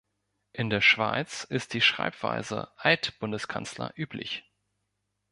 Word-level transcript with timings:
In 0.51 0.71
der 0.71 0.81
Schweiz 0.81 1.43
ist 1.43 1.73
die 1.75 1.79
Schreibweise 1.81 2.71
alt 2.77 3.19
Bundeskanzler 3.19 3.93
üblich. 3.95 4.49